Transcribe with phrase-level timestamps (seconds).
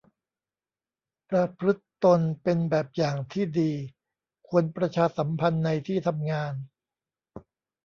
[1.29, 3.71] ประพฤติตนเป็นแบบอย่างที่ดี
[4.47, 6.53] ควรประชาสัมพันธ์ในที่ทำงาน